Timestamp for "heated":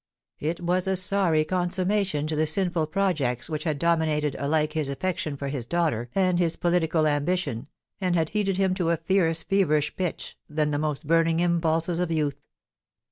8.29-8.57